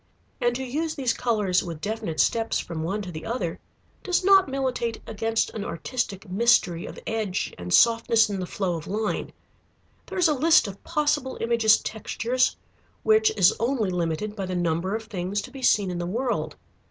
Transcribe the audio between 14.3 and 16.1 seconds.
by the number of things to be seen in the